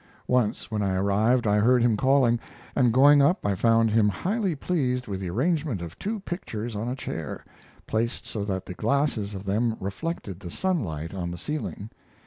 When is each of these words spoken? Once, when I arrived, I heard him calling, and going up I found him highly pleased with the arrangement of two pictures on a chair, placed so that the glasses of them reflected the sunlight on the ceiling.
Once, 0.25 0.71
when 0.71 0.81
I 0.81 0.95
arrived, 0.95 1.45
I 1.45 1.57
heard 1.57 1.83
him 1.83 1.95
calling, 1.95 2.39
and 2.75 2.91
going 2.91 3.21
up 3.21 3.45
I 3.45 3.53
found 3.53 3.91
him 3.91 4.09
highly 4.09 4.55
pleased 4.55 5.05
with 5.07 5.19
the 5.19 5.29
arrangement 5.29 5.79
of 5.79 5.99
two 5.99 6.19
pictures 6.21 6.75
on 6.75 6.87
a 6.87 6.95
chair, 6.95 7.45
placed 7.85 8.25
so 8.25 8.43
that 8.45 8.65
the 8.65 8.73
glasses 8.73 9.35
of 9.35 9.43
them 9.45 9.77
reflected 9.79 10.39
the 10.39 10.49
sunlight 10.49 11.13
on 11.13 11.29
the 11.29 11.37
ceiling. 11.37 11.91